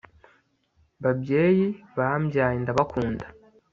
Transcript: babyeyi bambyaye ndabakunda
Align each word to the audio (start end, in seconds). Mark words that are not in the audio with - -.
babyeyi 1.03 1.67
bambyaye 1.97 2.57
ndabakunda 2.63 3.25